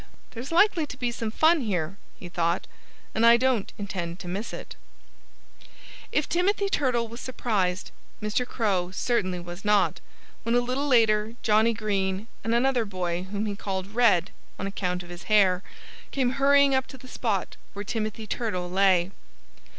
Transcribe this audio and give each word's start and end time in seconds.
"There's 0.31 0.51
likely 0.51 0.87
to 0.87 0.97
be 0.97 1.11
some 1.11 1.29
fun 1.29 1.61
here," 1.61 1.95
he 2.15 2.27
thought, 2.27 2.65
"and 3.13 3.23
I 3.23 3.37
don't 3.37 3.71
intend 3.77 4.17
to 4.21 4.27
miss 4.27 4.51
it." 4.51 4.75
If 6.11 6.27
Timothy 6.27 6.69
Turtle 6.69 7.07
was 7.07 7.21
surprised, 7.21 7.91
Mr. 8.19 8.47
Crow 8.47 8.89
certainly 8.89 9.39
was 9.39 9.63
not, 9.63 10.01
when 10.41 10.55
a 10.55 10.59
little 10.59 10.87
later 10.87 11.35
Johnnie 11.43 11.75
Green 11.75 12.25
and 12.43 12.55
another 12.55 12.83
boy 12.83 13.25
whom 13.29 13.45
he 13.45 13.55
called 13.55 13.93
"Red" 13.93 14.31
(on 14.57 14.65
account 14.65 15.03
of 15.03 15.09
his 15.09 15.25
hair) 15.29 15.61
came 16.09 16.31
hurrying 16.31 16.73
up 16.73 16.87
to 16.87 16.97
the 16.97 17.07
spot 17.07 17.55
where 17.73 17.83
Timothy 17.85 18.25
Turtle 18.25 18.71
lay. 18.71 19.11